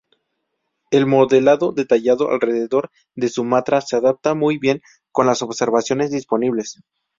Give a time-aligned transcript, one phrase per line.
[0.89, 4.81] El modelado detallado alrededor de Sumatra, se adapta muy bien
[5.11, 6.79] con las observaciones disponibles.